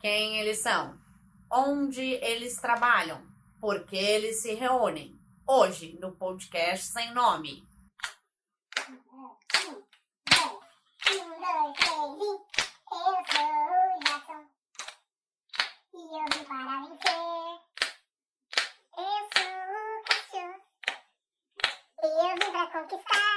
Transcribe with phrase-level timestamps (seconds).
[0.00, 0.98] Quem eles são?
[1.50, 3.26] Onde eles trabalham?
[3.60, 5.18] Por que eles se reúnem?
[5.46, 7.66] Hoje, no podcast sem nome.
[16.08, 17.20] Eu vim para vencer.
[18.96, 20.58] Eu sou o cachorro.
[22.02, 23.36] E eu vim para conquistar.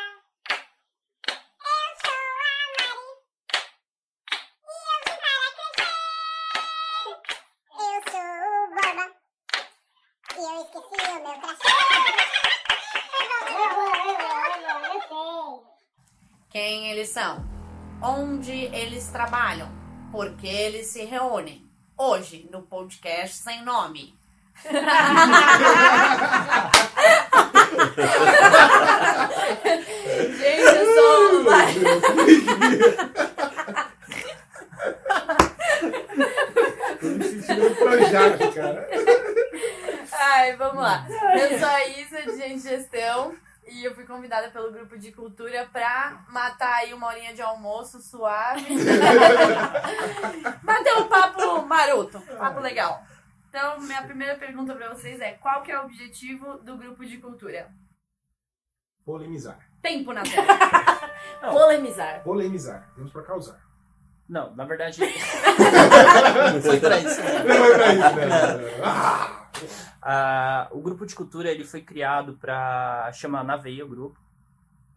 [1.66, 2.96] Eu sou a Mari.
[4.64, 5.94] E eu vim para crescer.
[7.74, 9.06] Eu sou o Borba.
[10.38, 11.74] E eu esqueci o meu crachá.
[13.20, 15.48] Eu vou, eu vou, eu vou, eu sei.
[18.02, 19.68] Onde eles trabalham?
[20.12, 21.68] Por que eles se reúnem?
[21.98, 24.16] Hoje, no podcast sem nome.
[30.38, 31.44] Gente, eu sou
[37.00, 38.88] Tô me sentindo Projac, cara.
[40.12, 41.08] Ai, vamos lá.
[41.10, 43.34] Eu sou a Isa, de Gente Gestão,
[43.68, 48.02] e eu fui convidada pelo grupo de cultura pra matar aí uma horinha de almoço
[48.02, 48.66] suave.
[50.62, 53.02] Bater um papo maroto, papo legal.
[53.48, 57.18] Então, minha primeira pergunta pra vocês é: qual que é o objetivo do grupo de
[57.18, 57.72] cultura?
[59.06, 59.58] Polemizar.
[59.82, 60.48] Tempo na tela.
[61.40, 62.22] Polemizar.
[62.22, 62.92] Polemizar.
[62.96, 63.69] Temos pra causar.
[64.30, 65.02] Não, na verdade.
[66.54, 67.20] Não foi pra isso.
[67.20, 68.82] Não é pra isso, né?
[68.84, 69.36] Ah!
[70.02, 74.18] Ah, o grupo de cultura ele foi criado para chamar na veia o grupo,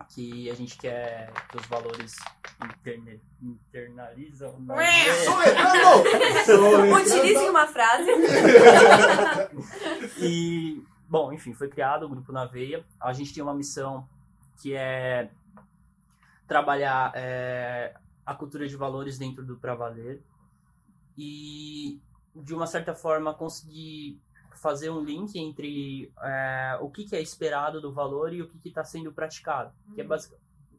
[0.08, 2.14] que a gente quer que os valores
[2.64, 4.54] interne, internalizam.
[5.24, 6.44] Soletrando!
[6.46, 6.94] Soletrando!
[6.94, 8.10] Utilize uma frase.
[10.18, 12.84] E, bom, enfim, foi criado o grupo na veia.
[13.00, 14.06] A gente tem uma missão
[14.58, 15.30] que é
[16.46, 17.92] trabalhar é,
[18.24, 20.22] a cultura de valores dentro do Pra Valer
[21.16, 22.00] e,
[22.34, 24.20] de uma certa forma, conseguir
[24.60, 28.68] fazer um link entre é, o que, que é esperado do valor e o que
[28.68, 29.72] está sendo praticado.
[29.94, 30.34] Que é basic...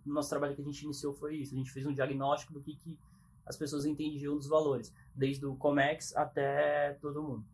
[0.06, 1.54] O nosso trabalho que a gente iniciou foi isso.
[1.54, 2.98] A gente fez um diagnóstico do que, que
[3.46, 7.46] as pessoas entendiam dos valores, desde o Comex até todo mundo.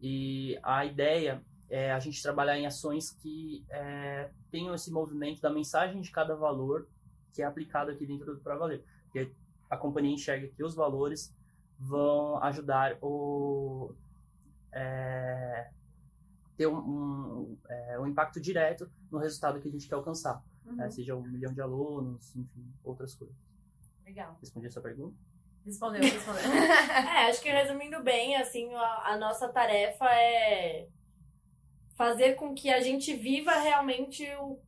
[0.00, 5.50] E a ideia é a gente trabalhar em ações que é, tenham esse movimento da
[5.50, 6.88] mensagem de cada valor
[7.36, 8.82] que é aplicado aqui dentro do Pra Valer.
[9.04, 9.30] Porque
[9.68, 11.36] a companhia enxerga que os valores
[11.78, 13.94] vão ajudar o
[14.72, 15.70] é,
[16.56, 20.42] ter um, um, é, um impacto direto no resultado que a gente quer alcançar.
[20.64, 20.88] né?
[20.88, 23.36] seja um milhão de alunos, enfim, outras coisas.
[24.04, 24.36] Legal.
[24.40, 25.14] Respondi a sua pergunta?
[25.64, 26.42] Respondeu, respondeu.
[26.48, 30.88] É, acho que resumindo bem, assim, a, a nossa tarefa é
[31.96, 34.58] fazer com que a gente viva realmente o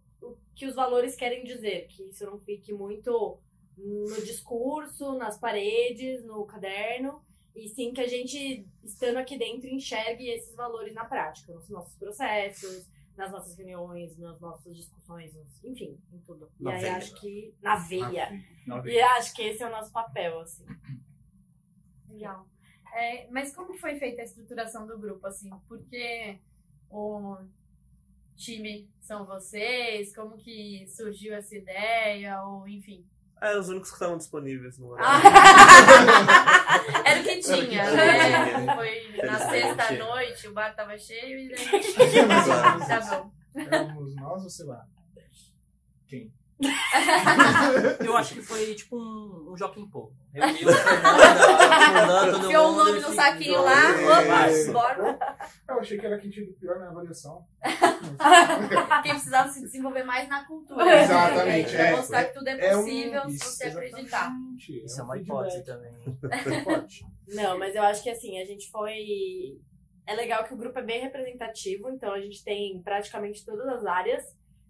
[0.59, 3.39] que os valores querem dizer, que isso não fique muito
[3.77, 7.23] no discurso, nas paredes, no caderno,
[7.55, 11.95] e sim que a gente, estando aqui dentro, enxergue esses valores na prática, nos nossos
[11.95, 15.33] processos, nas nossas reuniões, nas nossas discussões,
[15.63, 16.51] enfim, em tudo.
[16.59, 16.97] Na e aí veia.
[16.97, 18.45] acho que na veia.
[18.67, 20.67] Não, E acho que esse é o nosso papel, assim.
[22.11, 22.49] Legal.
[22.95, 25.51] É, mas como foi feita a estruturação do grupo, assim?
[25.69, 26.41] Porque
[26.91, 27.37] o
[28.39, 30.15] time são vocês?
[30.15, 32.43] Como que surgiu essa ideia?
[32.43, 33.05] Ou, enfim.
[33.41, 35.27] É, os únicos que estavam disponíveis no horário.
[37.05, 38.75] Era o que tinha, né?
[38.75, 41.59] Foi na sexta-noite, o bar tava cheio e daí...
[42.89, 43.31] Tá bom.
[43.55, 44.85] Éramos nós ou sei lá?
[46.07, 46.33] Quem?
[48.05, 50.13] Eu acho que foi tipo um, um Joaquim Pô.
[50.33, 50.67] Reuniu
[52.33, 54.67] todo Enfiou o mundo nome e no saquinho lá, É.
[54.67, 55.19] opa, bora.
[55.69, 57.45] Eu achei que era quem tinha pior na avaliação.
[59.03, 61.03] Quem precisava se desenvolver mais na cultura.
[61.03, 61.97] Exatamente, Pra é.
[61.97, 64.01] mostrar que tudo é É um- possível se isso, você acreditar.
[64.03, 65.93] exatamente, Isso é um uma hipótese também.
[67.29, 67.35] É.
[67.35, 69.59] Não, mas eu acho que assim, a gente foi.
[70.07, 73.85] É legal que o grupo é bem representativo, então a gente tem praticamente todas as
[73.85, 74.25] áreas,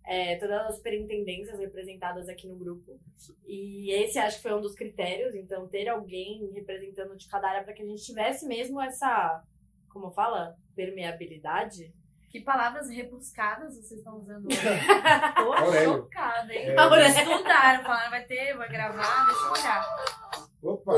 [0.09, 2.99] é, todas as superintendências representadas aqui no grupo.
[3.47, 7.63] E esse acho que foi um dos critérios, então ter alguém representando de cada área
[7.63, 9.45] para que a gente tivesse mesmo essa,
[9.91, 10.57] como fala?
[10.75, 11.93] Permeabilidade.
[12.31, 14.57] Que palavras rebuscadas vocês estão usando hoje?
[15.37, 15.93] Tô Aurélio.
[15.93, 16.69] chocada, hein?
[16.71, 16.79] É.
[16.79, 17.09] Aurélio.
[17.09, 19.85] Estudaram, falaram, vai ter, vai gravar, deixa eu olhar.
[20.63, 20.93] Opa!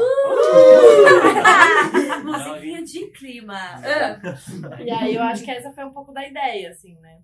[2.24, 3.58] Musiquinha de clima.
[3.58, 4.80] Ah.
[4.80, 7.20] E aí eu acho que essa foi um pouco da ideia, assim, né?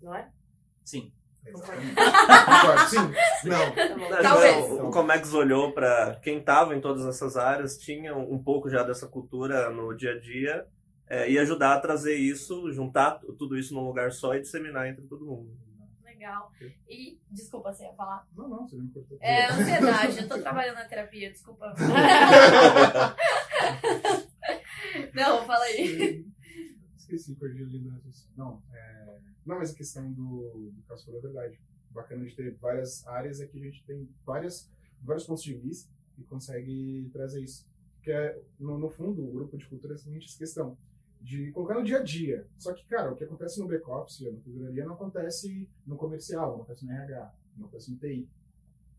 [0.00, 0.28] Não é?
[0.84, 1.12] Sim.
[1.52, 1.80] Concordo.
[2.90, 3.74] Sim, não.
[4.10, 4.56] Não, Talvez.
[4.68, 8.82] não, O Comex olhou para quem estava em todas essas áreas, tinha um pouco já
[8.82, 10.66] dessa cultura no dia a dia,
[11.08, 15.06] é, e ajudar a trazer isso, juntar tudo isso num lugar só e disseminar entre
[15.06, 15.50] todo mundo.
[16.04, 16.52] Legal.
[16.88, 18.26] E, desculpa, você ia falar?
[18.36, 19.16] Não, não, você não cortou.
[19.20, 21.74] É ansiedade, eu tô trabalhando na terapia, desculpa.
[25.70, 26.24] aí.
[26.96, 28.34] Esqueci, perdi ali raciocínio.
[28.36, 28.99] Não, é...
[29.50, 31.60] não, mas a questão do, do caso falou é verdade.
[31.90, 34.70] Bacana de ter várias áreas é que a gente tem várias,
[35.02, 37.68] vários pontos de vista e consegue trazer isso.
[37.96, 40.78] Porque, é, no, no fundo, o grupo de cultura é exatamente essa questão
[41.20, 42.46] de colocar no dia a dia.
[42.58, 46.56] Só que, cara, o que acontece no back-office, na tesouraria, não acontece no comercial, não
[46.62, 48.28] acontece no RH, não acontece no TI,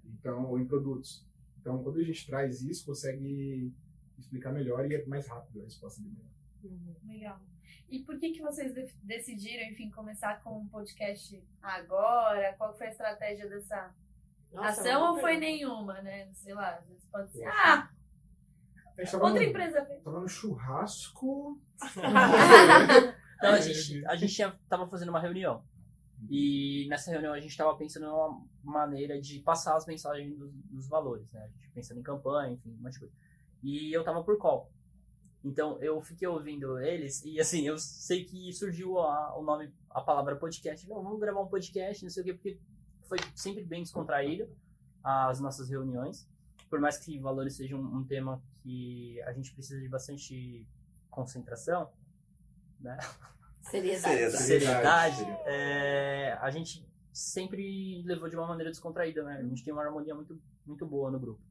[0.06, 1.25] então, ou em produtos.
[1.59, 3.74] Então, quando a gente traz isso, consegue
[4.19, 6.18] explicar melhor e é mais rápido a resposta dele.
[6.63, 6.95] Uhum.
[7.07, 7.42] Legal.
[7.89, 12.53] E por que, que vocês de- decidiram, enfim, começar com um podcast agora?
[12.57, 13.94] Qual foi a estratégia dessa
[14.51, 16.29] Nossa, ação uma ou foi nenhuma, né?
[16.33, 17.44] Sei lá, às vezes pode ser.
[17.44, 17.57] Poxa.
[17.63, 17.89] Ah,
[19.12, 20.03] tava outra no, empresa fez.
[20.03, 21.62] Tava no churrasco.
[23.41, 25.63] Não, a gente, a gente tinha, tava fazendo uma reunião.
[26.29, 30.88] E nessa reunião a gente tava pensando numa maneira de passar as mensagens dos, dos
[30.88, 31.44] valores, né?
[31.44, 33.15] A gente pensando em campanha, enfim, um monte de coisa.
[33.63, 34.71] E eu tava por call.
[35.43, 40.01] Então eu fiquei ouvindo eles e assim, eu sei que surgiu a, o nome, a
[40.01, 40.88] palavra podcast.
[40.88, 42.59] Não, vamos gravar um podcast, não sei o quê, porque
[43.07, 44.47] foi sempre bem descontraído
[45.03, 46.29] as nossas reuniões.
[46.69, 50.65] Por mais que valores seja um, um tema que a gente precisa de bastante
[51.09, 51.89] concentração,
[52.79, 52.97] né?
[53.61, 54.01] Seriedade.
[54.31, 54.43] Seriedade.
[54.43, 59.38] seriedade, é, a gente sempre levou de uma maneira descontraída, né?
[59.38, 61.41] A gente tem uma harmonia muito, muito boa no grupo.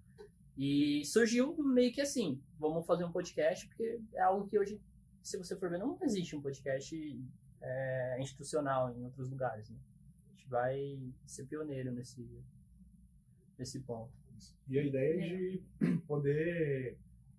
[0.57, 4.81] E surgiu meio que assim, vamos fazer um podcast, porque é algo que hoje,
[5.23, 6.95] se você for ver, não existe um podcast
[7.63, 9.77] é, institucional em outros lugares, né?
[10.29, 12.27] A gente vai ser pioneiro nesse,
[13.59, 14.13] nesse ponto.
[14.69, 15.63] E a ideia é de
[16.07, 16.97] poder,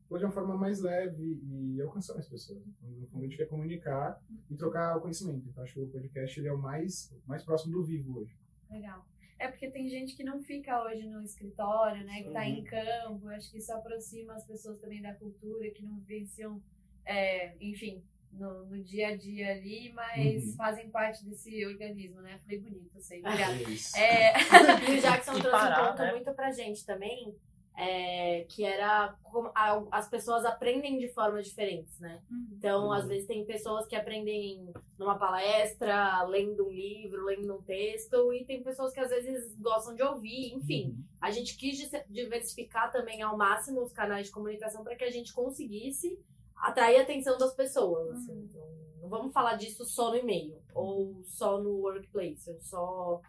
[0.08, 2.62] poder de uma forma mais leve e alcançar mais pessoas.
[2.68, 5.48] Então, no fundo, a gente quer comunicar e trocar o conhecimento.
[5.48, 8.38] Então, acho que o podcast ele é o mais, mais próximo do vivo hoje.
[8.70, 9.06] Legal.
[9.42, 12.22] É porque tem gente que não fica hoje no escritório, né?
[12.24, 12.46] Que tá Uhum.
[12.46, 13.28] em campo.
[13.30, 16.62] Acho que isso aproxima as pessoas também da cultura, que não vivenciam,
[17.06, 20.54] é, enfim, no, no dia a dia ali, mas Uhum.
[20.54, 22.38] fazem parte desse organismo, né?
[22.44, 23.20] Falei bonito, eu sei.
[23.20, 23.54] Obrigada.
[23.98, 24.02] É.
[24.02, 24.34] É,
[24.94, 26.12] E o Jackson trouxe parar, um ponto né?
[26.12, 27.36] muito pra gente também,
[27.78, 32.22] é, que era como a- as pessoas aprendem de formas diferentes, né?
[32.52, 32.92] Então, Uhum.
[32.92, 38.46] às vezes tem pessoas que aprendem numa palestra, lendo um livro, lendo um texto, e
[38.46, 40.96] tem pessoas que às vezes gostam de ouvir, enfim.
[41.20, 45.34] A gente quis diversificar também ao máximo os canais de comunicação para que a gente
[45.34, 46.20] conseguisse
[46.58, 48.12] atrair a atenção das pessoas.
[48.12, 48.34] assim.
[48.34, 48.44] Uhum.
[48.50, 48.68] Então,
[49.02, 53.22] não vamos falar disso só no e-mail, ou só no workplace, ou só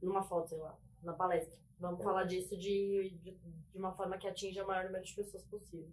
[0.00, 1.58] numa foto, sei lá, na palestra.
[1.78, 5.44] Vamos falar disso de, de, de uma forma que atinja o maior número de pessoas
[5.44, 5.90] possível.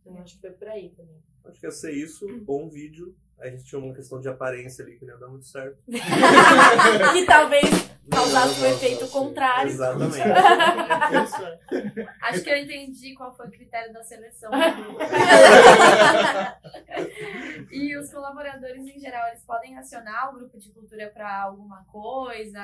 [0.00, 1.22] Então, acho que foi por aí também.
[1.44, 3.16] Acho que ia ser isso, ou um vídeo.
[3.38, 5.78] A gente tinha uma questão de aparência ali que não ia dar muito certo.
[5.88, 7.65] que talvez
[8.46, 9.70] causasse o efeito contrário.
[9.70, 10.20] Exatamente.
[12.22, 14.50] acho que eu entendi qual foi o critério da seleção.
[17.70, 22.60] e os colaboradores, em geral, eles podem acionar o grupo de cultura para alguma coisa?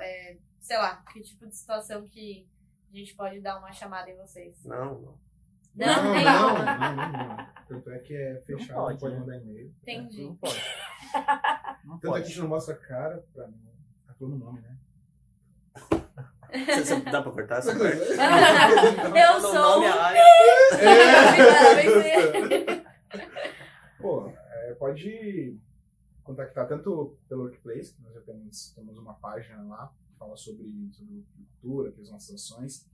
[0.00, 2.46] É, sei lá, que tipo de situação que
[2.92, 4.64] a gente pode dar uma chamada em vocês?
[4.64, 5.30] Não, não.
[5.72, 7.46] Não, não, não, não, não.
[7.68, 9.20] Tanto é que é fechado, não pode, né?
[9.20, 9.72] mandar e-mail.
[9.82, 10.24] Entendi.
[10.24, 10.60] Não pode.
[11.84, 13.70] Não Tanto é que a gente não mostra a cara pra não.
[14.06, 14.76] Tá falando o nome, né?
[16.52, 17.98] Você- você- dá pra cortar essa parte?
[17.98, 20.22] Eu sou nome, um a área.
[24.00, 25.58] Pô, é, pode
[26.22, 30.88] contactar tanto pelo Workplace, que nós já temos, temos uma página lá que fala sobre,
[30.92, 31.24] sobre
[31.60, 32.88] cultura, que são as ações.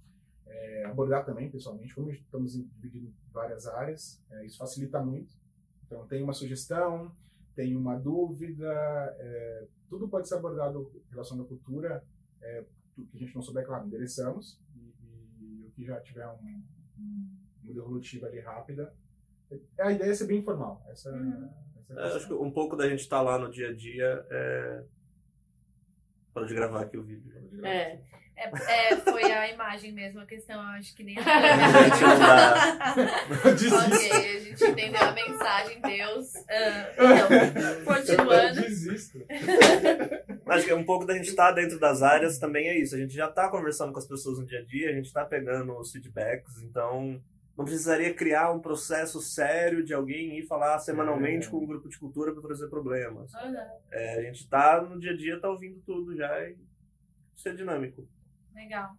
[0.46, 5.34] É, abordar também pessoalmente, como estamos divididos em várias áreas, é, isso facilita muito.
[5.84, 7.10] Então, tem uma sugestão,
[7.54, 8.66] tem uma dúvida,
[9.18, 12.02] é, tudo pode ser abordado em relação à cultura.
[12.98, 14.58] É, o que a gente não souber, claro, endereçamos.
[14.74, 14.94] E,
[15.44, 16.62] e o que já tiver um,
[16.98, 18.92] um, uma devolutiva ali rápida.
[19.78, 20.84] A ideia é ser bem informal.
[20.88, 21.48] Essa, Uhum.
[21.78, 23.72] essa é a É, acho que um pouco da gente estar lá no dia a
[23.74, 24.84] dia é.
[26.34, 27.32] Pode gravar aqui o vídeo.
[27.64, 28.00] É.
[28.38, 31.22] É, é, foi a imagem mesmo a questão, eu acho que nem a
[33.54, 33.72] Gente.
[33.72, 36.34] Ok, a gente entendeu a mensagem, Deus.
[36.46, 36.92] Ah,
[37.86, 38.60] então, continuando.
[38.60, 39.18] Desisto.
[40.46, 42.94] Acho que um pouco da gente estar dentro das áreas também é isso.
[42.94, 45.24] A gente já está conversando com as pessoas no dia a dia, a gente está
[45.24, 47.20] pegando os feedbacks, então
[47.56, 51.50] não precisaria criar um processo sério de alguém ir falar semanalmente É.
[51.50, 53.34] com um grupo de cultura para trazer problemas.
[53.34, 53.56] Aham,
[53.90, 56.56] É, a gente está no dia a dia, está ouvindo tudo já e
[57.34, 58.06] isso é dinâmico.
[58.54, 58.90] legal.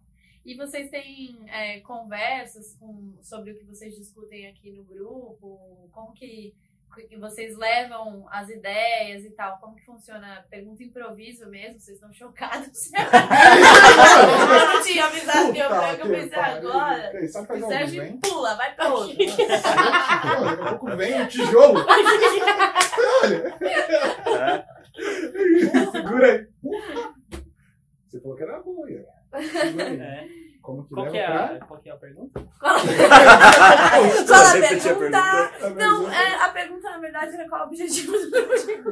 [0.44, 5.88] E vocês têm é, conversas com- sobre o que vocês discutem aqui no grupo?
[5.92, 6.54] Como que
[7.18, 10.44] vocês levam as ideias e tal, como que funciona?
[10.50, 12.90] Pergunta improviso mesmo, vocês estão chocados.
[12.92, 17.28] eu não tinha avisado que eu, Puta que eu pensei agora.
[17.28, 18.20] Sabe O fazer Sérgio vem?
[18.20, 19.16] pula, vai pra outro.
[19.16, 21.84] Daqui a pouco vem um tijolo.
[23.22, 23.58] Olha.
[25.92, 26.46] Segura aí.
[28.08, 29.04] Você falou que era boa, Ian.
[29.38, 30.00] Segura aí.
[30.00, 30.26] É.
[30.62, 31.66] Como que Qual, que é pra...
[31.66, 32.47] qual que é a pergunta?
[32.58, 35.18] Fala a Repetir a pergunta.
[35.18, 36.14] A Não, pergunta.
[36.14, 38.90] é, a pergunta na verdade era qual o objetivo do projeto.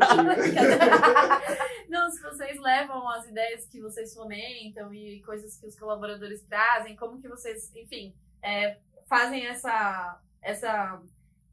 [1.89, 6.97] Não, se vocês levam as ideias que vocês fomentam e coisas que os colaboradores trazem,
[6.97, 11.01] como que vocês, enfim, é, fazem essa, essa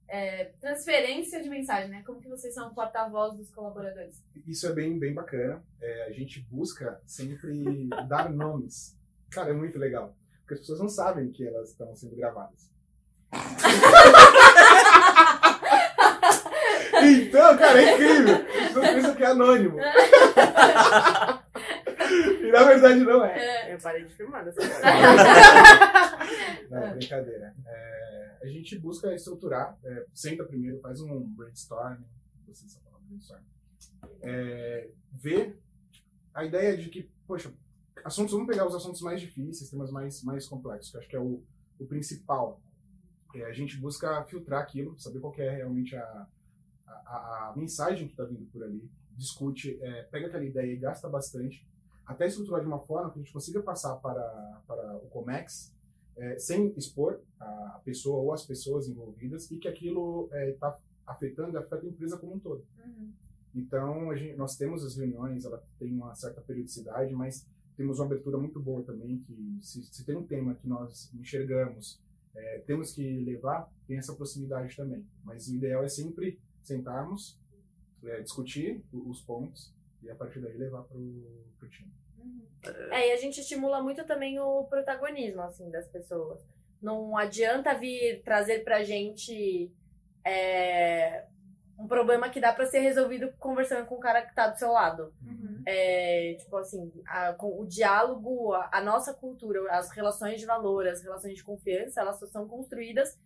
[0.08, 2.04] é, transferência de mensagem, né?
[2.06, 4.24] Como que vocês são porta-voz dos colaboradores?
[4.48, 5.64] Isso é bem, bem bacana.
[5.82, 8.96] É, a gente busca sempre dar nomes.
[9.32, 10.16] Cara, é muito legal.
[10.54, 12.72] Porque as pessoas não sabem que elas estão sendo gravadas.
[17.04, 18.36] então, cara, é incrível.
[18.76, 19.80] Não pensa que é anônimo.
[22.42, 23.74] e na verdade não é.
[23.74, 24.62] Eu parei de filmar nessa
[26.70, 27.56] Não, brincadeira.
[27.66, 31.98] É, a gente busca estruturar, é, senta primeiro, faz um brainstorm,
[32.48, 33.42] você sabe falar brainstorm,
[34.22, 35.56] é, vê
[36.34, 37.52] a ideia de que, poxa,
[38.04, 41.20] assuntos, vamos pegar os assuntos mais difíceis, temas mais, mais complexos, que acho que é
[41.20, 41.42] o,
[41.80, 42.62] o principal.
[43.36, 46.28] É, a gente busca filtrar aquilo, saber qual é realmente a,
[46.86, 51.10] a, a mensagem que está vindo por ali, discute, é, pega aquela ideia e gasta
[51.10, 51.68] bastante,
[52.06, 55.74] até estruturar de uma forma que a gente consiga passar para, para o COMEX,
[56.16, 61.58] é, sem expor a pessoa ou as pessoas envolvidas e que aquilo está afetando e
[61.58, 62.64] afeta a empresa como um todo.
[63.56, 68.06] Então, a gente, nós temos as reuniões, ela tem uma certa periodicidade, mas temos uma
[68.06, 72.00] abertura muito boa também, que se, se tem um tema que nós enxergamos,
[72.36, 75.06] é, temos que levar, tem essa proximidade também.
[75.24, 77.40] Mas o ideal é sempre sentarmos,
[78.04, 81.92] é, discutir os pontos e a partir daí levar para o time.
[82.92, 86.42] É, e a gente estimula muito também o protagonismo, assim, das pessoas.
[86.82, 89.72] Não adianta vir trazer pra gente
[90.26, 91.26] é,
[91.78, 94.72] um problema que dá pra ser resolvido conversando com o cara que tá do seu
[94.72, 95.14] lado.
[95.66, 101.02] É, tipo assim, a- o diálogo, a, a nossa cultura, as relações de valor, as
[101.02, 103.18] relações de confiança, elas só são construídas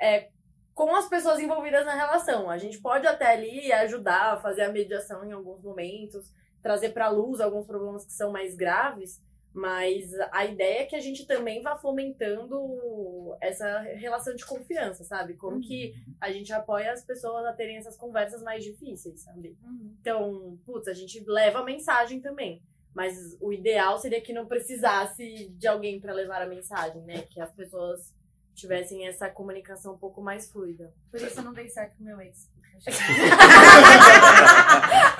[0.00, 0.30] é,
[0.74, 2.50] com as pessoas envolvidas na relação.
[2.50, 6.30] A gente pode até ali ajudar, fazer a mediação em alguns momentos,
[6.62, 9.20] trazer para luz alguns problemas que são mais graves,
[9.56, 15.32] mas a ideia é que a gente também vá fomentando essa relação de confiança, sabe?
[15.32, 19.56] Como que a gente apoia as pessoas a terem essas conversas mais difíceis, sabe?
[19.98, 22.62] Então, putz, a gente leva a mensagem também.
[22.94, 27.22] Mas o ideal seria que não precisasse de alguém para levar a mensagem, né?
[27.22, 28.14] Que as pessoas
[28.54, 30.92] tivessem essa comunicação um pouco mais fluida.
[31.10, 32.50] Por isso eu não dei certo com meu ex.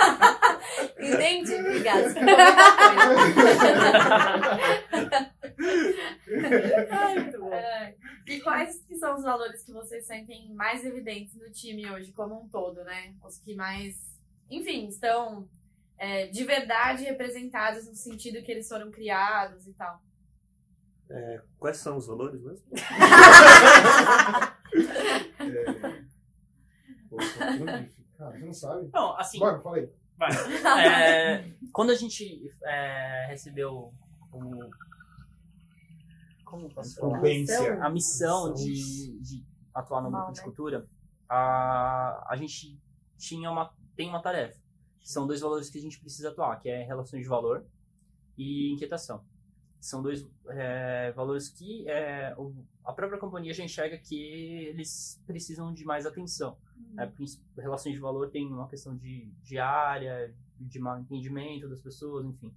[1.06, 1.54] Entende?
[1.54, 2.14] Obrigada.
[6.90, 7.52] Ai, muito bom.
[7.52, 7.94] É,
[8.26, 12.42] e quais que são os valores que vocês sentem mais evidentes no time hoje, como
[12.42, 13.14] um todo, né?
[13.24, 13.96] Os que mais,
[14.50, 15.48] enfim, estão
[15.98, 20.00] é, de verdade representados no sentido que eles foram criados e tal.
[21.58, 22.66] Quais são os valores mesmo?
[25.38, 26.06] É...
[27.40, 28.04] É muito difícil.
[28.18, 28.90] Cara, você não sabe?
[28.92, 29.88] Não, assim, Bora, fala aí.
[30.18, 30.30] Vai.
[30.86, 33.92] É, quando a gente é, recebeu
[34.32, 34.70] o.
[36.44, 37.18] Como posso falar?
[37.80, 39.44] A missão de, de
[39.74, 40.88] atuar no grupo de cultura,
[41.28, 42.80] a, a gente
[43.18, 44.60] tinha uma, tem uma tarefa.
[45.02, 47.66] São dois valores que a gente precisa atuar, que é relações de valor
[48.36, 49.24] e inquietação.
[49.88, 52.34] São dois é, valores que é,
[52.84, 54.16] a própria companhia já enxerga que
[54.68, 56.56] eles precisam de mais atenção.
[56.94, 57.06] né?
[57.06, 57.26] Prin-
[57.56, 62.52] relações de valor tem uma questão de, de área, de mal entendimento das pessoas, enfim.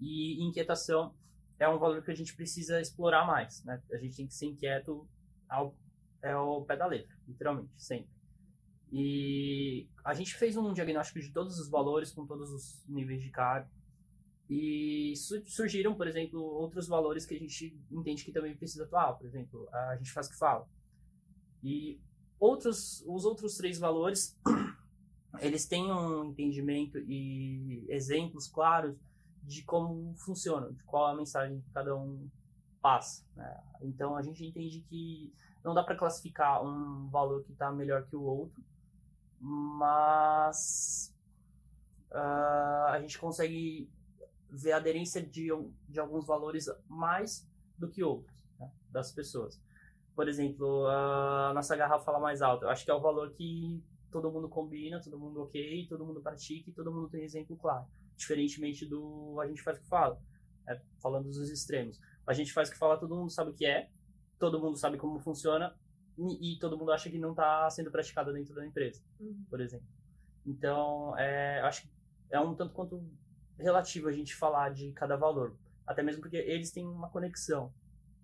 [0.00, 1.12] E inquietação
[1.58, 3.82] é um valor que a gente precisa explorar mais, né?
[3.92, 5.04] A gente tem que ser inquieto
[5.48, 5.74] ao,
[6.22, 8.08] é ao pé da letra, literalmente, sempre.
[8.92, 13.30] E a gente fez um diagnóstico de todos os valores, com todos os níveis de
[13.30, 13.68] carga.
[14.48, 19.12] E su- surgiram, por exemplo, outros valores que a gente entende que também precisa atuar.
[19.14, 20.66] Por exemplo, a gente faz o que fala.
[21.62, 22.00] E
[22.40, 24.38] outros, os outros três valores,
[25.40, 28.96] eles têm um entendimento e exemplos claros
[29.42, 32.28] de como funciona, de qual a mensagem que cada um
[32.80, 33.24] passa.
[33.34, 33.60] né?
[33.82, 35.32] Então a gente entende que
[35.64, 38.62] não dá para classificar um valor que está melhor que o outro,
[39.40, 41.14] mas
[42.10, 43.90] ah, a gente consegue
[44.50, 45.48] ver a aderência de,
[45.88, 49.60] de alguns valores mais do que outros né, das pessoas.
[50.14, 52.64] Por exemplo, a nossa garrafa fala mais alto.
[52.64, 56.20] Eu acho que é o valor que todo mundo combina, todo mundo ok, todo mundo
[56.20, 57.86] pratica e todo mundo tem exemplo claro.
[58.16, 60.20] Diferentemente do a gente faz o que fala,
[60.68, 62.00] é, falando dos extremos.
[62.26, 63.90] A gente faz o que fala, todo mundo sabe o que é,
[64.38, 65.74] todo mundo sabe como funciona
[66.18, 69.44] e, e todo mundo acha que não está sendo praticado dentro da empresa, Uhum.
[69.48, 69.86] por exemplo.
[70.44, 71.90] Então, é, acho que
[72.30, 73.02] é um tanto quanto
[73.58, 75.54] relativo a gente falar de cada valor,
[75.86, 77.72] até mesmo porque eles têm uma conexão.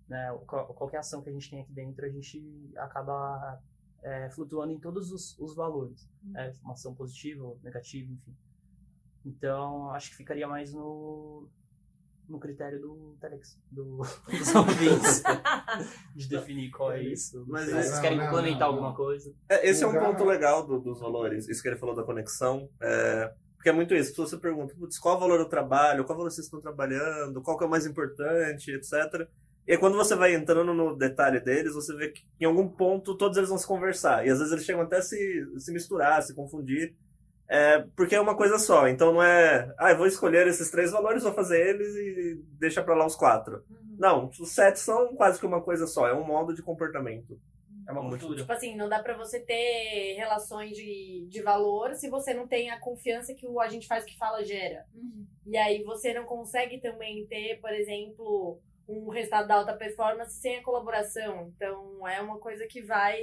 [0.07, 0.37] Né?
[0.47, 3.59] Qual- Qualquer ação que a gente tem aqui dentro, a gente acaba
[4.03, 6.07] é, flutuando em todos os, os valores.
[6.35, 8.35] É, uma ação positiva ou negativa, enfim.
[9.25, 11.49] Então, acho que ficaria mais no,
[12.29, 13.97] no critério do Telex, do,
[14.29, 15.23] dos ouvintes,
[16.15, 17.39] de definir qual é isso.
[17.39, 18.95] Não Mas isso- Vocês querem não, não, complementar não, alguma não.
[18.95, 19.33] coisa?
[19.49, 22.69] É, esse é um ponto legal do- dos valores, isso que ele falou da conexão.
[22.79, 23.33] É,
[23.65, 26.45] porque é muito isso, se você pergunta, putz, qual valor eu trabalho, qual valor vocês
[26.45, 29.27] estão trabalhando, qual que é o mais importante, etc.
[29.65, 33.17] E aí, quando você vai entrando no detalhe deles, você vê que em algum ponto
[33.17, 34.23] todos eles vão se conversar.
[34.23, 36.93] E às vezes eles chegam até a se, se misturar, se confundir.
[37.49, 38.87] É, porque é uma coisa só.
[38.87, 42.83] Então não é, ah, eu vou escolher esses três valores, vou fazer eles e deixa
[42.83, 43.63] pra lá os quatro.
[43.67, 43.95] Uhum.
[43.97, 47.39] Não, os sete são quase que uma coisa só, é um modo de comportamento.
[47.87, 48.39] É uma cultura.
[48.39, 52.69] Tipo assim, não dá pra você ter relações de, de valor se você não tem
[52.69, 54.85] a confiança que o a gente faz que fala gera.
[54.93, 55.25] Uhum.
[55.45, 60.57] E aí você não consegue também ter, por exemplo, um resultado da alta performance sem
[60.57, 61.51] a colaboração.
[61.55, 63.21] Então é uma coisa que vai.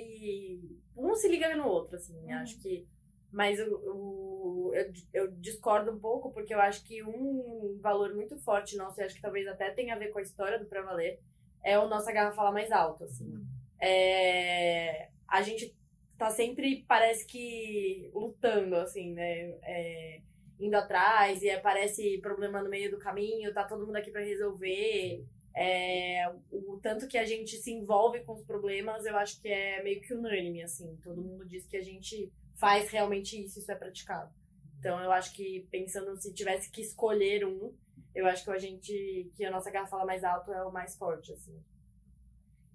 [0.97, 2.17] Um se liga no outro, assim.
[2.25, 2.35] Uhum.
[2.35, 2.87] Acho que.
[3.33, 8.37] Mas o, o- eu, eu discordo um pouco, porque eu acho que um valor muito
[8.39, 10.83] forte nosso, e acho que talvez até tenha a ver com a história do Pra
[10.83, 11.19] Valer,
[11.65, 13.43] é o nossa garrafa falar mais alto, assim.
[13.83, 15.77] É, a gente
[16.17, 19.59] tá sempre, parece que, lutando, assim, né?
[19.65, 20.21] É,
[20.61, 25.27] indo atrás e aparece problema no meio do caminho, tá todo mundo aqui pra resolver.
[25.55, 29.83] É, o tanto que a gente se envolve com os problemas, eu acho que é
[29.83, 30.97] meio que unânime, assim.
[31.03, 34.33] Todo mundo diz que a gente faz realmente isso, isso é praticado.
[34.79, 37.75] Então eu acho que pensando se tivesse que escolher um,
[38.15, 40.97] eu acho que a gente, que a nossa garrafa fala mais alto é o mais
[40.97, 41.61] forte, assim.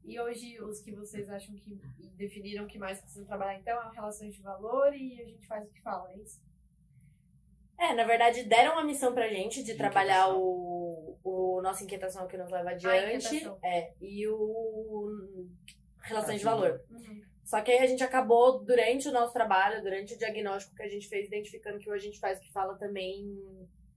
[0.08, 1.76] E hoje, os que vocês acham que
[2.16, 5.70] definiram que mais precisam trabalhar, então, é relações de valor e a gente faz o
[5.70, 6.40] que fala, é isso?
[7.78, 12.38] É, na verdade, deram uma missão pra gente de trabalhar o, o nossa inquietação que
[12.38, 13.28] nos leva A adiante.
[13.28, 13.60] inquietação.
[13.62, 15.46] É, e o
[16.02, 16.82] relações de Ah, valor.
[16.90, 17.22] Uhum.
[17.44, 20.88] Só que aí a gente acabou, durante o nosso trabalho, durante o diagnóstico que a
[20.88, 23.38] gente fez, identificando que o a gente faz que fala também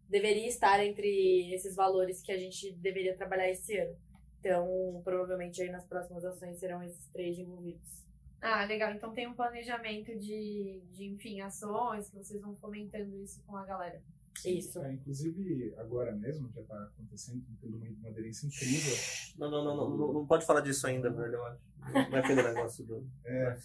[0.08, 3.96] deveria estar entre esses valores que a gente deveria trabalhar esse ano.
[4.40, 8.00] Então, provavelmente aí nas próximas ações serão esses três envolvidos.
[8.40, 8.92] Ah, legal.
[8.92, 13.64] Então tem um planejamento de, de, enfim, ações que vocês vão fomentando isso com a
[13.64, 14.00] galera.
[14.44, 14.82] Isso.
[14.82, 18.96] É, inclusive, agora mesmo já está acontecendo, tendo uma, uma aderência incrível.
[19.36, 21.60] Não, não, não, não, não, pode falar disso ainda, velho, eu acho.
[21.92, 23.06] Não é aquele negócio do.
[23.24, 23.58] É,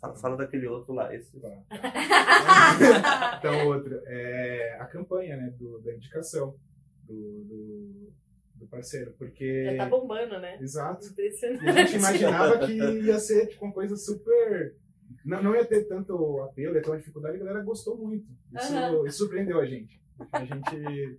[0.00, 1.38] Fala, fala daquele outro lá, esse.
[1.40, 1.48] Tá.
[3.38, 6.54] então, outra, é a campanha né, do, da indicação
[7.02, 8.12] do, do,
[8.58, 9.64] do parceiro, porque...
[9.64, 10.58] Já tá bombando, né?
[10.60, 11.06] Exato.
[11.06, 11.64] Impressionante.
[11.64, 12.72] E a gente imaginava que
[13.06, 14.76] ia ser tipo, uma coisa super...
[15.24, 18.26] Não, não ia ter tanto apelo, ia ter uma dificuldade, e a galera gostou muito.
[18.54, 19.06] Isso, Aham.
[19.06, 20.00] isso surpreendeu a gente.
[20.32, 21.18] A gente...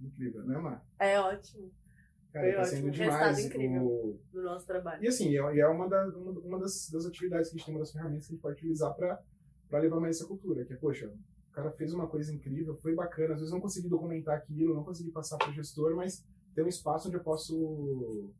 [0.00, 0.86] Incrível, né, Mar?
[1.00, 1.72] É ótimo
[2.32, 3.38] Cara, Foi tá ótimo, sendo um demais.
[3.44, 3.82] incrível.
[3.86, 5.02] O, do nosso trabalho.
[5.02, 7.66] E assim, é, e é uma, da- uma, uma das, das atividades que a gente
[7.66, 9.18] tem, uma das ferramentas que a gente pode utilizar para
[9.80, 10.64] levar mais essa cultura.
[10.64, 13.88] Que é, poxa, o cara fez uma coisa incrível, foi bacana, às vezes não consegui
[13.88, 18.30] documentar aquilo, não consegui passar para o gestor, mas tem um espaço onde eu posso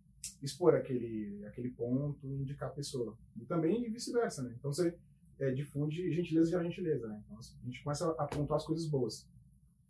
[0.43, 3.17] expor aquele, aquele ponto e indicar a pessoa.
[3.37, 4.55] E também vice-versa, né?
[4.59, 4.97] Então você
[5.39, 7.21] é, difunde gentileza gera gentileza, né?
[7.25, 9.29] Então a gente começa a pontuar as coisas boas.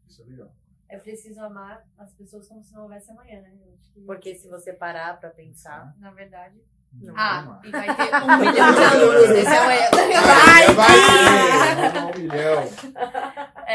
[0.08, 0.52] Isso é legal.
[0.88, 3.52] É preciso amar as pessoas como se não houvesse amanhã, né?
[3.92, 5.94] Que, Porque se você parar pra pensar.
[5.98, 6.58] na verdade.
[6.90, 7.14] Não.
[7.14, 9.90] Ah, e vai ter um milhão de alunos nesse amanhã.
[9.92, 12.62] Vai, vai, vai, um milhão.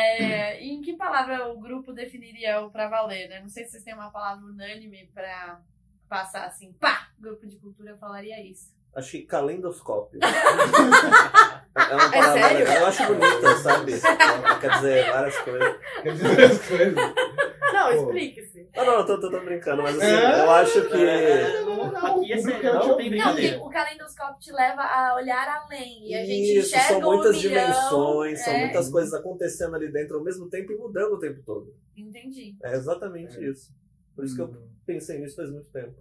[0.04, 3.40] É, e em que palavra o grupo definiria o pra valer, né?
[3.40, 5.60] Não sei se vocês têm uma palavra unânime pra
[6.08, 7.10] passar assim, pá!
[7.20, 8.72] Grupo de cultura eu falaria isso.
[8.96, 10.20] Acho que calendoscópio.
[10.24, 12.60] é uma palavra sério?
[12.60, 12.76] legal.
[12.76, 13.94] Eu acho bonita, sabe?
[14.62, 15.76] Quer dizer, várias coisas.
[16.04, 16.96] Quer dizer as coisas.
[17.74, 18.53] Não, explique-se.
[18.76, 20.40] Não, não, eu tô, tô, tô brincando, mas assim, É?
[20.46, 20.98] eu acho que.
[21.06, 24.82] É, não, não, aqui é não é tem o- Não, porque o calendoscópio te leva
[24.82, 26.10] a olhar além.
[26.10, 27.62] E a gente Isso, enxerga são muitas um milhão.
[27.66, 28.60] dimensões, são é.
[28.64, 31.74] muitas coisas acontecendo ali dentro ao mesmo tempo e mudando o tempo todo.
[31.96, 32.56] Entendi.
[32.64, 33.50] É exatamente É.
[33.50, 33.72] isso.
[34.16, 34.52] Por isso que eu
[34.86, 35.94] pensei nisso faz muito tempo.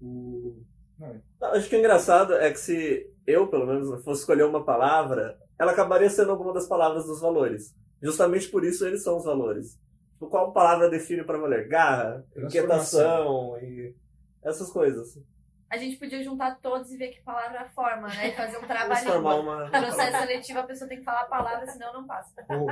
[0.00, 0.62] O...
[0.98, 1.20] Não, é.
[1.40, 5.36] Não, acho que o engraçado é que se eu, pelo menos, fosse escolher uma palavra,
[5.58, 7.74] ela acabaria sendo alguma das palavras dos valores.
[8.00, 9.78] Justamente por isso eles são os valores.
[10.22, 11.66] Tipo, qual palavra define para valer?
[11.66, 13.92] Garra, inquietação e
[14.42, 15.18] essas coisas.
[15.68, 18.28] A gente podia juntar todos e ver que palavra forma, né?
[18.28, 18.90] E fazer um trabalho.
[18.90, 19.70] Transformar uma.
[19.70, 22.42] Processo seletivo, a pessoa tem que falar a palavra, senão não passa.
[22.44, 22.66] Pô.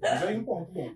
[0.00, 0.90] Mas aí um ponto bom.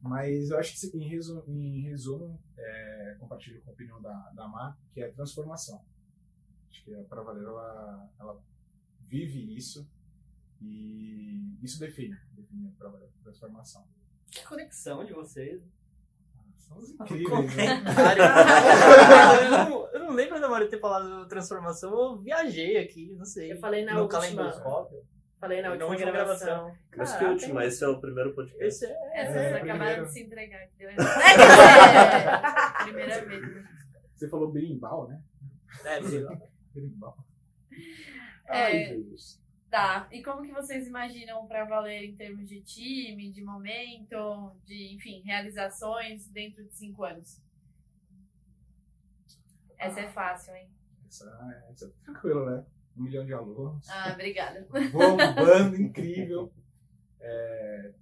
[0.00, 4.46] Mas eu acho que em resumo, em resumo é, compartilho com a opinião da, da
[4.46, 5.82] Mar, que é transformação.
[6.70, 8.40] Acho que a Pra Valer, ela, ela
[9.00, 9.90] vive isso
[10.60, 13.84] e isso define, define a Pra Valer, transformação.
[14.32, 15.62] Que conexão de vocês.
[16.56, 17.82] São os incríveis, né?
[19.44, 23.52] Eu, não, eu não lembro da Maria ter falado transformação, eu viajei aqui, não sei.
[23.52, 24.50] Eu falei na no última.
[25.38, 26.72] Falei na última, última gravação.
[26.96, 28.64] Mas que Caraca, última, esse é o primeiro podcast.
[28.64, 28.96] Esse é.
[29.12, 30.66] Essas É, acabaram de se entregar.
[30.68, 30.88] que Deu.
[30.90, 30.94] É,
[32.84, 33.42] primeira vez.
[34.14, 35.20] Você falou berimbau, né?
[35.84, 36.38] É, lá.
[36.72, 37.16] Berimbau.
[38.48, 38.62] É.
[38.64, 39.41] Ai, Jesus.
[39.72, 40.06] Tá.
[40.12, 45.22] E como que vocês imaginam pra valer em termos de time, de momento, de, enfim,
[45.22, 47.40] realizações dentro de cinco anos?
[49.78, 50.68] Essa é fácil, hein?
[51.06, 51.24] Essa,
[51.70, 52.66] essa é tranquilo, né?
[52.94, 53.88] Um milhão de alunos.
[53.88, 54.68] Ah, obrigada.
[54.92, 56.52] bombando, incrível.
[57.24, 57.94] É,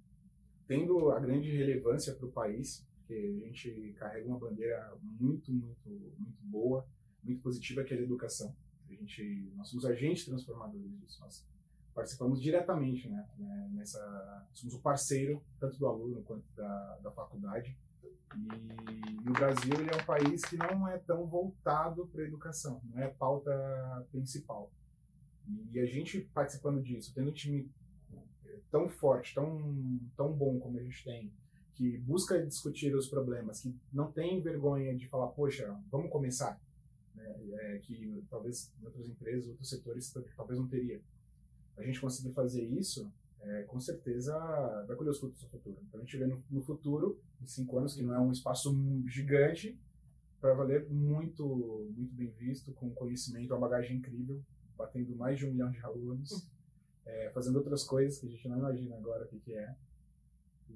[0.67, 5.89] tendo a grande relevância para o país, porque a gente carrega uma bandeira muito, muito,
[6.17, 6.87] muito boa,
[7.23, 8.55] muito positiva, que é a educação.
[8.89, 11.21] A gente, nós somos agentes transformadores disso.
[11.21, 11.45] Nós
[11.93, 14.47] participamos diretamente né, né, nessa.
[14.53, 17.77] Somos o parceiro, tanto do aluno quanto da, da faculdade.
[18.35, 22.81] E no Brasil, ele é um país que não é tão voltado para a educação,
[22.85, 23.51] não é a pauta
[24.11, 24.71] principal.
[25.71, 27.69] E a gente participando disso, tendo um time
[28.71, 31.31] tão forte, tão, tão bom como a gente tem,
[31.75, 36.59] que busca discutir os problemas, que não tem vergonha de falar, poxa, vamos começar,
[37.13, 37.35] né?
[37.53, 41.01] É, que talvez em outras empresas, outros setores, talvez não teria.
[41.81, 44.37] A gente conseguir fazer isso, é, com certeza
[44.87, 45.77] vai colher os frutos do futuro.
[45.87, 48.73] Então a gente vê no, no futuro, em cinco anos, que não é um espaço
[49.07, 49.79] gigante,
[50.39, 54.41] para valer muito, muito bem visto, com conhecimento, uma bagagem incrível,
[54.77, 56.47] batendo mais de um milhão de alunos,
[57.05, 59.75] é, fazendo outras coisas que a gente não imagina agora o que, que é.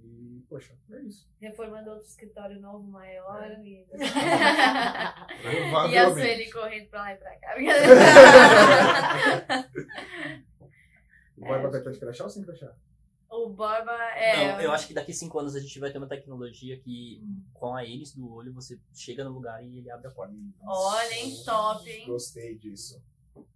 [0.04, 1.28] E, poxa, é isso.
[1.40, 3.50] Reformando outro escritório novo, maior.
[3.64, 3.86] E,
[5.92, 6.14] e a.
[6.14, 7.56] Sueli correndo pra lá e pra cá.
[11.48, 12.72] Vai bater pé de crachá ou sem crachá?
[13.28, 14.54] o Borba é.
[14.54, 17.22] Não, eu acho que daqui cinco anos a gente vai ter uma tecnologia que,
[17.54, 20.34] com a íris do olho, você chega no lugar e ele abre a porta.
[20.66, 22.08] Olha, hein, top, hein?
[22.08, 23.04] Gostei disso.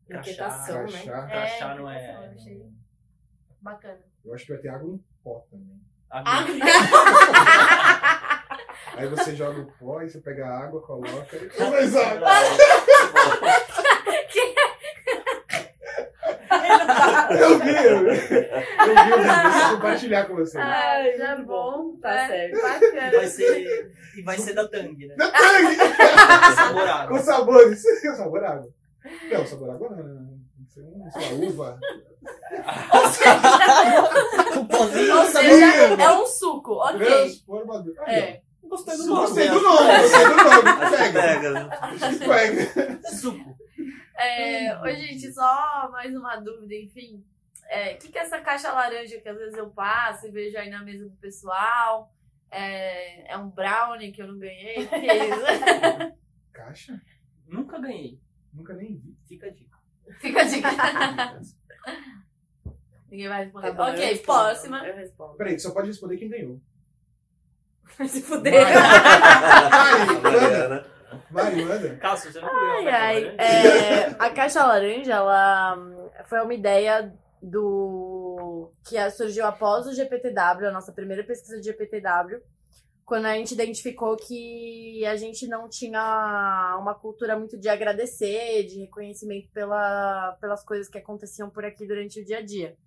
[0.10, 1.04] Inquietação, né?
[1.04, 1.28] Crachá.
[1.28, 2.36] Crachá É, não é.
[2.47, 2.69] eu.
[3.62, 3.99] Bacana.
[4.25, 5.80] Eu acho que vai ter água em pó também.
[6.10, 6.43] Ah,
[8.97, 12.15] Aí você joga o pó e você pega a água, coloca e começa a
[17.39, 18.10] Eu vi, eu vi.
[18.10, 18.15] Eu
[18.96, 20.58] vi, compartilhar com você.
[20.58, 21.96] Ai, já muito bom.
[22.02, 22.62] Tá é, certo.
[22.62, 23.12] Bacana.
[23.12, 23.92] Vai ser.
[24.18, 25.15] E vai ser da Tang, né?
[26.56, 27.20] Sabor Com água.
[27.20, 27.82] sabores.
[28.02, 28.70] Com sabor água.
[29.32, 29.98] Não, sabor água não.
[29.98, 30.04] né?
[30.58, 31.80] Tem que ser sei lá, uva.
[34.60, 35.50] O pozinho Ou sabor.
[35.50, 37.00] seja, é um suco, ok.
[37.06, 37.94] Transformador.
[38.08, 38.42] É.
[38.68, 39.22] Gostei do nome.
[39.22, 40.70] Gostei do nome, gostei do nome.
[40.92, 41.70] Pega.
[42.28, 42.62] Pega.
[43.15, 43.56] Suco.
[44.21, 47.23] É, oi, gente, só mais uma dúvida, enfim.
[47.69, 50.58] É, O que, que é essa caixa laranja que às vezes eu passo e vejo
[50.58, 52.13] aí na mesa do pessoal?
[52.51, 54.84] É, é um brownie que eu não ganhei?
[54.84, 56.17] O que é isso?
[56.51, 57.01] Caixa?
[57.47, 58.19] Nunca ganhei.
[58.53, 59.17] Nunca nem vi.
[59.27, 59.77] Fica a dica.
[60.19, 60.69] Fica a dica.
[63.10, 63.67] Ninguém vai responder.
[63.67, 64.39] Tá bom, eu ok, respondo.
[64.39, 64.88] próxima.
[64.88, 65.38] Eu respondo.
[65.38, 66.60] Peraí, só pode responder quem ganhou.
[67.97, 68.65] Vai se fuder.
[70.21, 70.86] Mariana.
[70.86, 70.98] Mari,
[71.32, 71.95] manda.
[71.98, 73.24] Cássio, você não Ai, a caixa ai.
[73.24, 73.41] laranja?
[73.41, 80.67] É, a caixa laranja, ela hum, foi uma ideia do que surgiu após o GPTW,
[80.67, 82.41] a nossa primeira pesquisa de GPTW,
[83.06, 88.82] quando a gente identificou que a gente não tinha uma cultura muito de agradecer, de
[88.82, 92.78] reconhecimento pela, pelas coisas que aconteciam por aqui durante o dia a dia.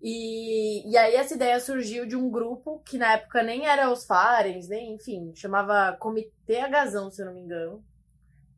[0.00, 4.04] E, e aí essa ideia surgiu de um grupo que na época nem era os
[4.06, 7.84] Farens, nem, enfim, chamava Comitê Agazão, se eu não me engano.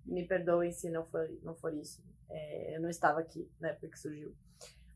[0.05, 2.03] Me perdoem se não for, não for isso.
[2.29, 4.35] É, eu não estava aqui na época que surgiu.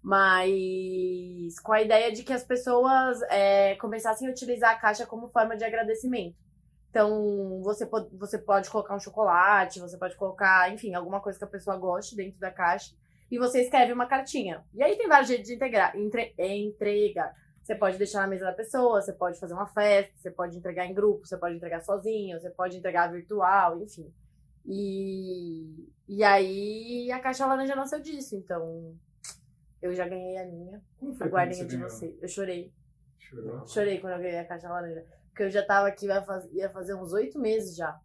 [0.03, 5.29] Mas com a ideia de que as pessoas é, começassem a utilizar a caixa como
[5.29, 6.37] forma de agradecimento.
[6.91, 11.49] Então, você, você pode colocar um chocolate, você pode colocar, enfim, alguma coisa que a
[11.49, 12.95] pessoa goste dentro da caixa.
[13.35, 14.65] E você escreve uma cartinha.
[14.73, 17.35] E aí tem vários jeitos de integrar, entre, entregar.
[17.61, 20.87] Você pode deixar na mesa da pessoa, você pode fazer uma festa, você pode entregar
[20.87, 24.09] em grupo, você pode entregar sozinho, você pode entregar virtual, enfim.
[24.65, 28.95] E, e aí a caixa laranja nasceu disso, então
[29.83, 30.81] eu já ganhei a minha.
[31.21, 32.17] Aguardem a de você.
[32.23, 32.73] Eu chorei.
[33.19, 33.67] Chorou.
[33.67, 35.05] Chorei quando eu ganhei a caixa laranja.
[35.31, 36.07] Porque eu já tava aqui,
[36.53, 37.99] ia fazer uns oito meses já.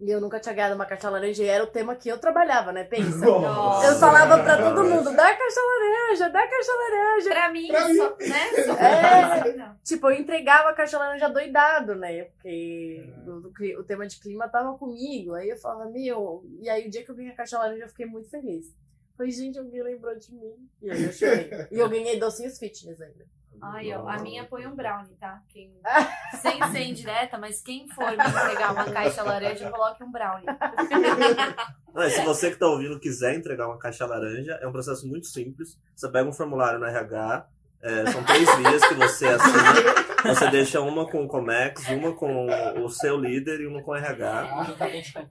[0.00, 2.72] E eu nunca tinha ganhado uma caixa laranja e era o tema que eu trabalhava,
[2.72, 2.84] né?
[2.84, 3.18] Pensa.
[3.20, 3.86] Nossa.
[3.86, 7.28] Eu falava pra todo mundo, dá caixa laranja, dá caixa laranja.
[7.30, 7.96] Pra mim, Pra mim.
[7.96, 8.50] só, né?
[8.64, 9.52] Só É.
[9.52, 9.76] Não.
[9.84, 12.24] Tipo, eu entregava a caixa laranja doidado, né?
[12.24, 15.34] Porque o, do cli- o tema de clima tava comigo.
[15.34, 16.42] Aí eu falava, meu.
[16.60, 18.74] E aí o dia que eu ganhei a caixa laranja, eu fiquei muito feliz.
[19.18, 20.54] Falei, gente, alguém lembrou de mim.
[20.80, 21.50] E aí eu chorei.
[21.70, 23.26] e eu ganhei docinhos fitness ainda.
[23.62, 25.42] Ai, ó, a minha põe um brownie, tá?
[25.48, 25.72] Quem...
[26.40, 30.46] Sem ser indireta, mas quem for me entregar uma caixa laranja, coloque um brownie.
[31.92, 35.26] Não, se você que tá ouvindo quiser entregar uma caixa laranja, é um processo muito
[35.26, 35.78] simples.
[35.94, 37.46] Você pega um formulário no RH,
[37.82, 40.34] é, são três vias que você assina.
[40.34, 42.46] Você deixa uma com o Comex, uma com
[42.84, 44.76] o seu líder e uma com o RH.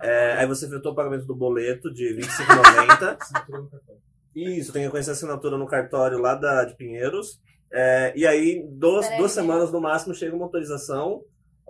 [0.02, 3.18] É, aí você efetua o pagamento do boleto de R$ 25,90.
[3.22, 3.96] Assinatura no cartão.
[4.36, 7.40] Isso, tem que reconhecer a assinatura no cartório lá da, de Pinheiros.
[7.72, 9.20] É, e aí, duas, Peraí.
[9.20, 11.22] duas semanas no máximo, chega uma autorização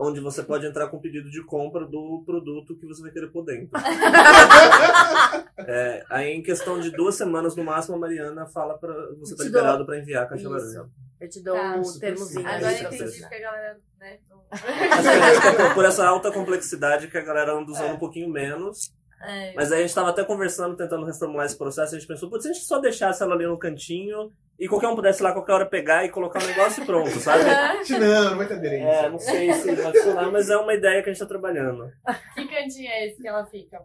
[0.01, 3.43] onde você pode entrar com pedido de compra do produto que você vai querer por
[3.43, 3.69] dentro.
[5.67, 9.43] É, aí, em questão de duas semanas no máximo, a Mariana fala para você tá
[9.43, 10.49] liberado para enviar a caixa Isso.
[10.51, 10.89] laranja.
[11.19, 12.47] Eu te dou Tá, o super termozinho.
[12.47, 14.17] Agora eu entendi que a galera, né?
[14.29, 18.93] não- é por- por essa alta complexidade que a galera anda usando um pouquinho menos.
[19.21, 22.29] É, Mas aí a gente tava até conversando, tentando reformular esse processo, a gente pensou,
[22.29, 25.33] putz, se a gente só deixasse ela ali no cantinho e qualquer um pudesse lá
[25.33, 27.43] qualquer hora pegar e colocar o negócio e pronto, sabe?
[27.99, 28.87] Não, não vai ter aderência.
[28.89, 31.91] É, não sei se vai funcionar, mas é uma ideia que a gente tá trabalhando.
[32.33, 33.81] Que cantinho é esse que ela fica?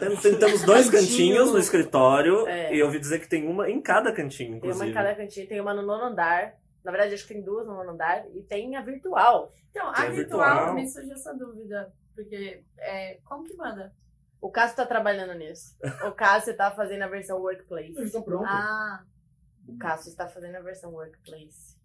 [0.00, 1.08] Tem- tem- temos dois Cantinho.
[1.08, 2.74] cantinhos no escritório É.
[2.74, 4.84] e eu ouvi dizer que tem uma em cada cantinho, Tem inclusive.
[4.84, 6.54] uma em cada cantinho, tem uma no nono andar.
[6.84, 8.24] Na verdade, acho que tem duas no nono andar.
[8.34, 9.50] E tem a virtual.
[9.70, 10.74] Então, Tem a a virtual, virtual.
[10.74, 11.92] me surgiu essa dúvida.
[12.18, 13.94] Porque, é, como que manda?
[14.40, 15.76] O Cássio tá trabalhando nisso.
[16.04, 17.92] O Cássio tá fazendo a versão workplace.
[17.92, 18.48] Eles estão prontos.
[18.50, 19.04] Ah,
[19.68, 21.78] O Cássio está fazendo a versão workplace.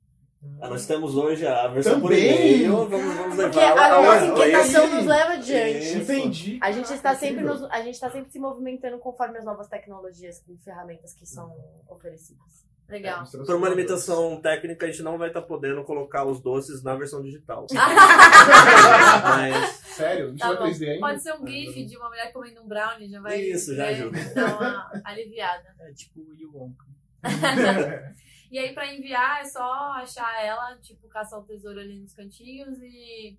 [0.59, 2.63] Ah, nós temos hoje a versão por Também.
[2.63, 5.97] e-mail, vamos, vamos Porque levar a ao nossa inquietação nos leva adiante.
[5.99, 6.59] Entendi.
[6.63, 10.43] A gente está sempre nos, a gente está sempre se movimentando conforme as novas tecnologias
[10.47, 11.55] e ferramentas que são
[11.87, 12.65] oferecidas.
[12.87, 13.21] Legal.
[13.21, 16.95] Nos Por uma limitação técnica, a gente não vai estar podendo colocar os doces na
[16.95, 17.65] versão digital.
[19.23, 20.29] Mas Sério?
[20.29, 20.65] Não Tá tinha bom.
[20.65, 20.99] 3D ainda?
[20.99, 23.89] Pode ser um gif de uma mulher comendo um brownie, já vai Isso, já né,
[23.89, 24.19] ajuda.
[24.33, 25.75] dar uma aliviada.
[25.79, 26.85] É tipo o Wonka.
[28.51, 32.77] E aí, pra enviar, é só achar ela, tipo, caçar o tesouro ali nos cantinhos
[32.83, 33.35] e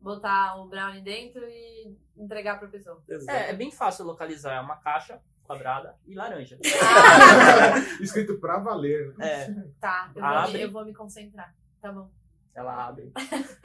[0.00, 2.98] botar o brownie dentro e entregar pra pessoa.
[3.28, 4.54] É, é bem fácil localizar.
[4.54, 6.58] É uma caixa quadrada e laranja.
[8.00, 9.14] Escrito pra valer.
[9.20, 10.52] É, Tá, eu vou, Abre.
[10.52, 11.54] me, eu vou me concentrar.
[11.80, 12.10] Tá bom.
[12.54, 13.12] ela abre.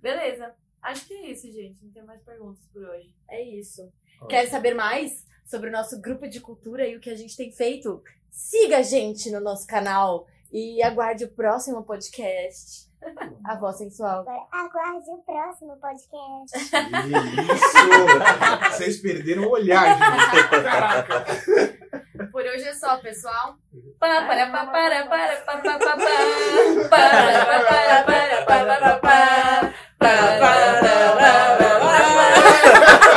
[0.00, 0.54] Beleza.
[0.82, 1.84] Acho que é isso, gente.
[1.84, 3.14] Não tem mais perguntas por hoje.
[3.28, 3.82] É isso.
[4.16, 4.28] Ótimo.
[4.28, 7.50] Quer saber mais sobre o nosso grupo de cultura e o que a gente tem
[7.52, 8.02] feito?
[8.30, 12.86] Siga a gente no nosso canal e aguarde o próximo podcast.
[13.44, 14.24] A voz sensual.
[14.50, 16.58] Aguarde o próximo podcast.
[16.70, 16.76] Que
[17.52, 18.76] Isso!
[18.76, 20.62] Vocês perderam o olhar, gente.
[20.64, 21.24] Caraca.
[22.32, 23.56] Por hoje é só, pessoal.
[24.00, 25.96] Pá, para, pá, para, para, pá, pá, pá, pá.
[26.88, 29.72] Para, pá, para, para, pá, pá, pá, pá.
[29.98, 30.08] Pá,
[30.40, 31.90] pá, pá, pá, pá,
[33.00, 33.15] pá.